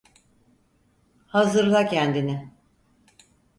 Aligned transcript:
Hazırla 1.27 1.85
kendini! 1.85 2.51